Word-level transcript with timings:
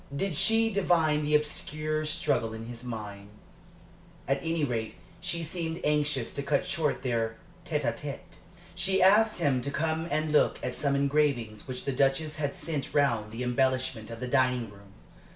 Did 0.15 0.35
she 0.35 0.73
divine 0.73 1.23
the 1.23 1.35
obscure 1.35 2.07
struggle 2.07 2.55
in 2.55 2.65
his 2.65 2.83
mind? 2.83 3.29
At 4.27 4.39
any 4.41 4.63
rate 4.65 4.95
she 5.19 5.43
seemed 5.43 5.79
anxious 5.83 6.33
to 6.33 6.41
cut 6.41 6.65
short 6.65 7.03
their 7.03 7.35
tête 7.67 7.83
à 7.83 7.95
tête. 7.95 8.37
She 8.73 8.99
asked 9.03 9.37
him 9.37 9.61
to 9.61 9.69
come 9.69 10.07
and 10.09 10.31
look 10.31 10.57
at 10.63 10.79
some 10.79 10.95
engravings 10.95 11.67
which 11.67 11.85
the 11.85 11.91
Duchess 11.91 12.37
had 12.37 12.55
sent 12.55 12.95
round 12.95 13.25
for 13.29 13.31
the 13.31 13.43
embellishment 13.43 14.09
of 14.09 14.19
the 14.19 14.27
dining 14.27 14.71
room. 14.71 14.93